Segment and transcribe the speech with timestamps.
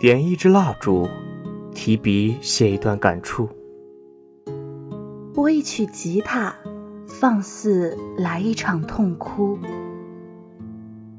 [0.00, 1.06] 点一支蜡烛，
[1.74, 3.46] 提笔写一段感触；
[5.34, 6.56] 拨一曲吉他，
[7.06, 9.58] 放肆来一场痛哭；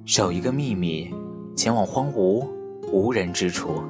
[0.04, 1.14] 守一个秘密，
[1.56, 2.44] 前往荒芜
[2.92, 3.84] 无人之处；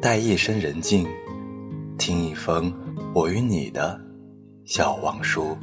[0.00, 1.06] 待夜深人静，
[1.98, 2.72] 听一封
[3.14, 4.00] 我与你的
[4.64, 5.54] 小王书。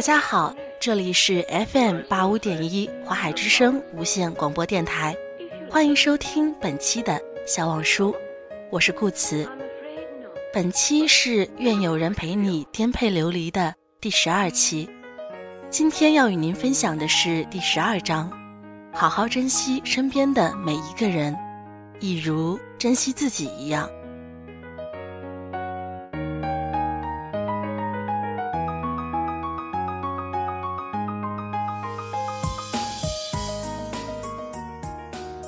[0.00, 5.14] 大家好，这里是 FM 八五点一华海之声无线广播电台，
[5.70, 8.16] 欢迎收听本期的小网书，
[8.70, 9.46] 我是顾慈。
[10.54, 14.88] 本期是愿有人陪你颠沛流离的第十二期，
[15.68, 18.32] 今天要与您分享的是第十二章，
[18.94, 21.36] 好好珍惜身边的每一个人，
[21.98, 23.86] 一如珍惜自己一样。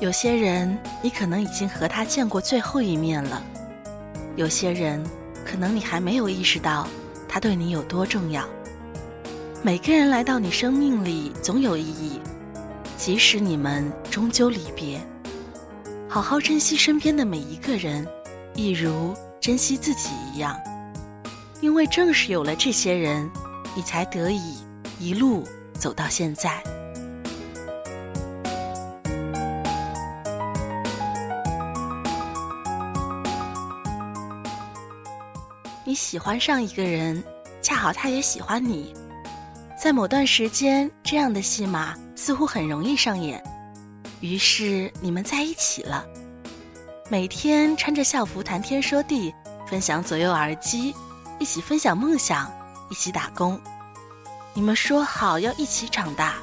[0.02, 3.40] 有些人，你可能已经和他见过最后一面了；
[4.34, 5.00] 有些人，
[5.46, 6.88] 可能你还没有意识到
[7.28, 8.44] 他对你有多重要。
[9.62, 12.20] 每个人来到你生命里总有意义，
[12.96, 15.00] 即使你们终究离别，
[16.08, 18.04] 好好珍惜身边的每一个人，
[18.56, 20.58] 一如珍惜自己一样。
[21.60, 23.30] 因为正是有了这些人，
[23.76, 24.56] 你才得以
[24.98, 25.44] 一路
[25.78, 26.60] 走到现在。
[35.84, 37.22] 你喜欢上一个人，
[37.60, 38.94] 恰好他也喜欢你，
[39.76, 43.42] 在某段时间，这样的戏码似乎很容易上演，
[44.20, 46.06] 于是你们在一起了，
[47.08, 49.34] 每天穿着校服谈天说地，
[49.66, 50.94] 分享左右耳机，
[51.40, 52.48] 一起分享梦想，
[52.88, 53.60] 一起打工。
[54.54, 56.34] 你们说好要一起长大，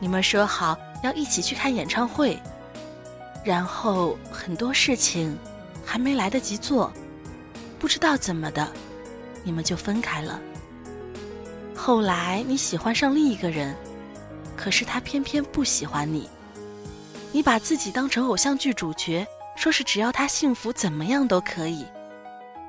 [0.00, 2.38] 你们说好要一起去看演唱会，
[3.42, 5.34] 然后很多事情
[5.82, 6.92] 还没来得及做。
[7.82, 8.72] 不知道怎么的，
[9.42, 10.40] 你们就分开了。
[11.74, 13.74] 后来你喜欢上另一个人，
[14.56, 16.30] 可是他偏偏不喜欢你。
[17.32, 19.26] 你把自己当成偶像剧主角，
[19.56, 21.84] 说是只要他幸福，怎么样都可以，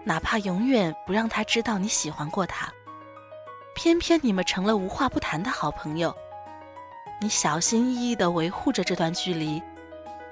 [0.03, 2.74] 哪怕永远不让他知道你喜欢过他。
[3.75, 6.12] 偏偏你们成了无话不谈的好朋友。
[7.22, 9.62] 你小心翼翼地维护着这段距离。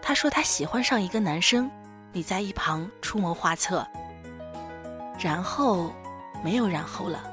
[0.02, 1.69] 他说他喜欢上一个男生，
[2.12, 3.88] 你在一旁出谋划策。
[5.21, 5.93] 然后，
[6.43, 7.23] 没有然后了。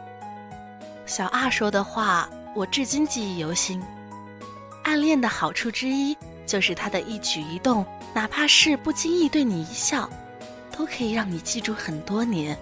[1.06, 3.82] 小二说的话，我至今记忆犹新。
[4.84, 6.16] 暗恋的好处之一，
[6.46, 10.08] 就是他的一举一动，哪怕是不经意对你一笑，
[10.70, 12.58] 都可以让你记住很多年。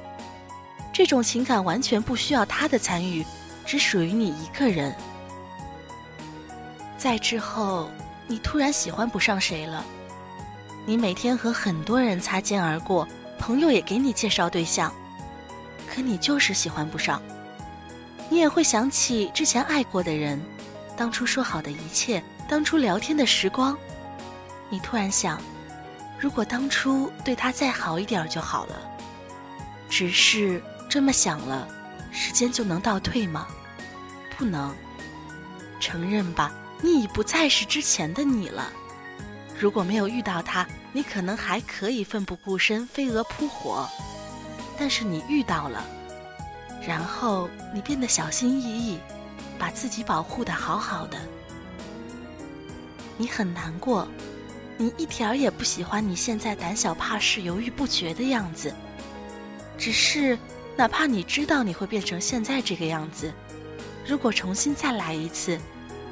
[0.92, 3.26] 这种情感完全不需要他的参与，
[3.64, 4.94] 只属于你一个人。
[6.96, 7.90] 在之后，
[8.28, 9.84] 你突然喜欢不上谁了。
[10.84, 13.06] 你每天和很多人擦肩而过，
[13.40, 14.92] 朋友也给你介绍对象。
[15.96, 17.22] 可你就是喜欢不上，
[18.28, 20.38] 你也会想起之前爱过的人，
[20.94, 23.74] 当初说好的一切，当初聊天的时光。
[24.68, 25.40] 你突然想，
[26.20, 28.76] 如果当初对他再好一点就好了。
[29.88, 31.66] 只是这么想了，
[32.12, 33.48] 时间就能倒退吗？
[34.36, 34.76] 不能。
[35.80, 36.52] 承认吧，
[36.82, 38.70] 你已不再是之前的你了。
[39.58, 43.88] 如果没有遇到他，你可能还可以奋不顾身，飞蛾扑火。
[44.78, 45.84] 但是你遇到了，
[46.86, 48.98] 然后你变得小心翼翼，
[49.58, 51.18] 把自己保护的好好的。
[53.16, 54.06] 你很难过，
[54.76, 58.72] 你一点儿也不喜欢你现在胆小怕事、犹豫不决的样子。
[59.78, 60.38] 只是，
[60.76, 63.32] 哪怕你知道你会变成现在这个样子，
[64.06, 65.58] 如果重新再来一次，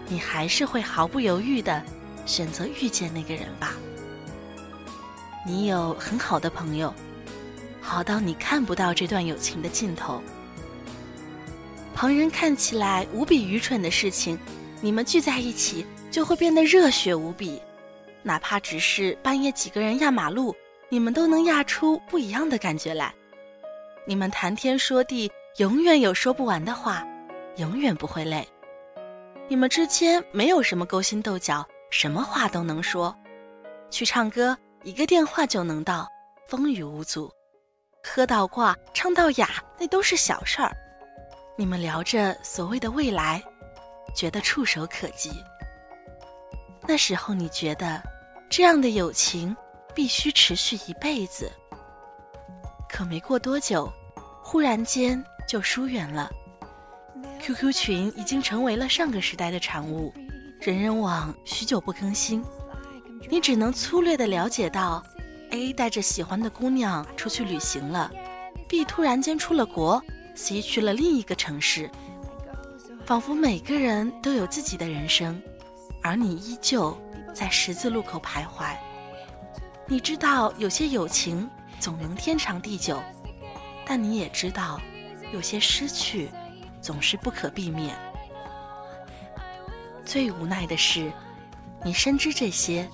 [0.08, 1.82] 你还是会毫不犹豫的
[2.24, 3.74] 选择遇见那个人吧。
[5.46, 6.92] 你有很好的朋友。
[7.94, 10.20] 好到你看不到这段友情的尽头。
[11.94, 14.36] 旁人看起来无比愚蠢的事情，
[14.80, 17.62] 你们聚在一起就会变得热血无比。
[18.24, 20.52] 哪怕只是半夜几个人压马路，
[20.88, 23.14] 你们都能压出不一样的感觉来。
[24.04, 27.06] 你们谈天说地，永远有说不完的话，
[27.58, 28.44] 永远不会累。
[29.46, 33.16] 你们之间没有什么勾心斗角，什么话都能说。
[33.88, 36.08] 去唱歌，一个电话就能到，
[36.48, 37.30] 风雨无阻。
[38.06, 39.48] 喝到挂，唱到哑，
[39.78, 40.76] 那都是小事儿。
[41.56, 43.42] 你们聊着所谓的未来，
[44.14, 45.32] 觉得触手可及。
[46.86, 48.02] 那时候你觉得，
[48.50, 49.56] 这样的友情
[49.94, 51.50] 必须持续一辈子。
[52.88, 53.90] 可没过多久，
[54.42, 56.30] 忽然间就疏远了。
[57.40, 60.12] QQ 群已经成为了上个时代的产物，
[60.60, 62.44] 人人网许久不更新，
[63.30, 65.02] 你只能粗略的了解到
[65.54, 68.10] ，A 带着喜欢的姑娘出去旅行了
[68.68, 70.02] ，B 突然间出了国
[70.34, 71.88] ，C 去了另一个城市，
[73.06, 75.40] 仿佛每个人都有自己的人生。
[76.02, 77.00] 而你依旧
[77.32, 78.74] 在十字路口徘徊。
[79.86, 81.48] 你知道有些友情
[81.78, 83.00] 总能天长地久，
[83.86, 84.80] 但你也知道
[85.32, 86.30] 有些失去
[86.82, 87.96] 总是不可避免。
[90.04, 91.12] 最无奈的是，
[91.84, 92.88] 你深知这些，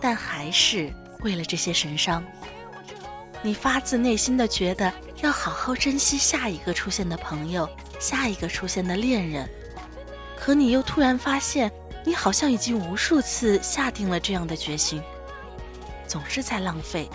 [0.00, 0.90] 但还是
[1.26, 2.24] 为了这些神伤。
[3.42, 4.92] 你发自内心的觉得
[5.22, 7.68] 要好好珍惜下一个出现的朋友，
[7.98, 9.48] 下一个出现的恋人，
[10.38, 11.68] 可你又突然发现。
[12.04, 15.02] 你好像已经无数次下定了这样的决心，
[16.06, 17.10] 总是在浪费，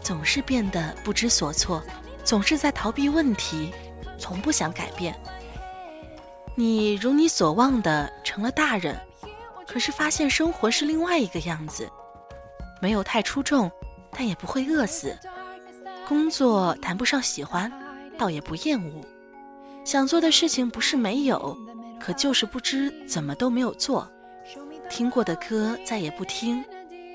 [0.00, 1.82] 总是变得不知所措，
[2.22, 3.72] 总是在逃避问题，
[4.16, 5.12] 从不想改变。
[6.54, 8.96] 你如你所望的成了大人，
[9.66, 11.90] 可是发现生活是另外一个样子，
[12.80, 13.70] 没有太出众，
[14.10, 15.16] 但也不会饿死。
[16.06, 17.70] 工作谈不上喜欢，
[18.16, 19.04] 倒也不厌恶。
[19.84, 21.56] 想做的事情不是没有，
[21.98, 24.08] 可就是不知怎么都没有做。
[24.90, 26.64] 听过的歌再也不听，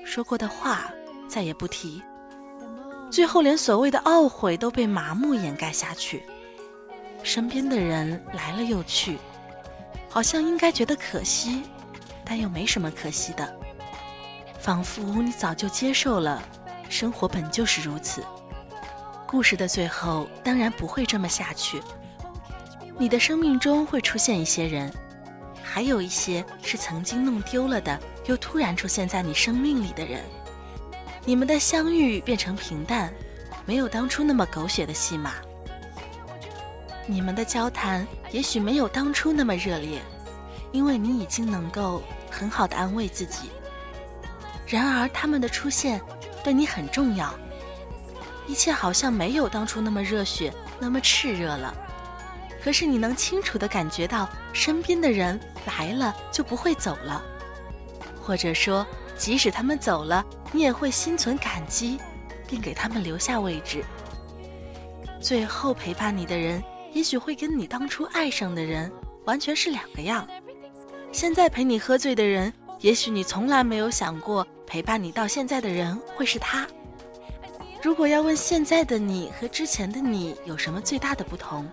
[0.04, 0.90] 说过的话
[1.28, 2.00] 再也不提，
[3.10, 6.22] 最后连所谓的懊悔都被麻木掩盖下去。
[7.24, 9.18] 身边的人来了又去，
[10.08, 11.62] 好像应该觉得可惜，
[12.24, 13.58] 但又没什么可惜的，
[14.64, 16.42] 仿佛你早就接受了，
[16.88, 18.24] 生活本就是如此。
[19.26, 21.82] 故事的最后当然不会这么下去，
[22.96, 24.90] 你的生命中会出现一些人。
[25.62, 30.22] 还有一些是曾经弄丢了的，又突然出现在你生命里的人，
[31.26, 33.12] 你们的相遇变成平淡，
[33.66, 35.32] 没有当初那么狗血的戏码。
[37.06, 40.00] 你们的交谈也许没有当初那么热烈，
[40.72, 43.50] 因为你已经能够很好的安慰自己。
[44.66, 46.00] 然而他们的出现
[46.42, 47.32] 对你很重要，
[48.46, 51.74] 一切好像没有当初那么热血，那么炽热了。
[52.62, 57.22] 可是你能清楚地感觉到，身边的人来了就不会走了，
[58.22, 58.86] 或者说，
[59.18, 61.98] 即使他们走了，你也会心存感激，
[62.48, 63.84] 并给他们留下位置。
[65.20, 66.62] 最后陪伴你的人，
[66.92, 68.90] 也许会跟你当初爱上的人
[69.26, 70.26] 完全是两个样。
[71.12, 72.52] 现在陪你喝醉的人，
[72.84, 76.68] 也许你从来没有想过陪伴你到现在的人会是他。
[77.82, 81.66] 如果要问现在的你和之前的你有什么最大的不同？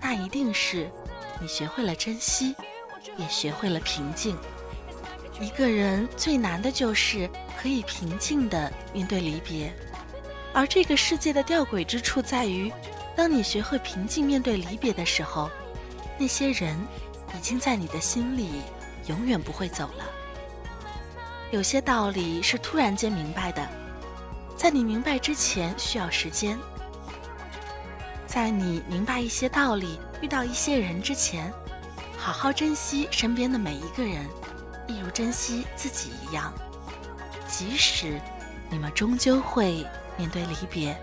[0.00, 0.90] 那一定是，
[1.38, 2.54] 你学会了珍惜，
[3.18, 4.38] 也学会了平静。
[5.38, 7.28] 一个人最难的就是
[7.60, 9.70] 可以平静地面对离别，
[10.54, 12.72] 而这个世界的吊诡之处在于，
[13.14, 15.50] 当你学会平静面对离别的时候，
[16.18, 16.74] 那些人
[17.36, 18.48] 已经在你的心里
[19.08, 20.14] 永远不会走了。
[21.50, 23.66] 有些道理是突然间明白的，
[24.54, 26.58] 在你明白之前需要时间。
[28.26, 31.50] 在你明白一些道理、遇到一些人之前，
[32.18, 34.26] 好好珍惜身边的每一个人，
[34.86, 36.52] 一如珍惜自己一样。
[37.48, 38.20] 即使
[38.68, 39.86] 你们终究会
[40.18, 40.94] 面对离别。